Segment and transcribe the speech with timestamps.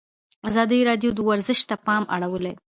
[0.49, 2.53] ازادي راډیو د ورزش ته پام اړولی.